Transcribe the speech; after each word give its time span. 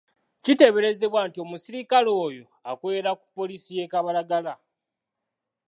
Kiteeberezebwa 0.43 1.19
nti 1.27 1.37
omusirikale 1.45 2.11
oyo 2.25 2.43
akolera 2.71 3.11
ku 3.19 3.25
poliisi 3.35 3.69
y'e 3.77 3.85
Kabalagala. 3.91 4.53